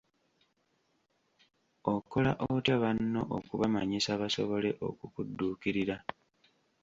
Okola 1.93 2.31
otya 2.47 2.75
banno 2.83 3.21
okubamanyisa 3.37 4.11
basobole 4.21 4.69
okukudduukirira? 4.87 5.95